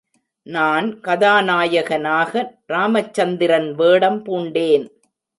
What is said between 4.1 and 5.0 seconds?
பூண்டேன்.